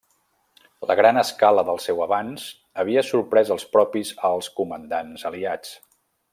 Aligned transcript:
La 0.91 0.95
gran 0.99 1.21
escala 1.21 1.63
del 1.67 1.77
seu 1.83 2.01
avanç 2.07 2.47
havia 2.85 3.05
sorprès 3.11 3.53
als 3.57 3.69
propis 3.77 4.15
alts 4.33 4.51
comandants 4.61 5.31
aliats. 5.33 5.79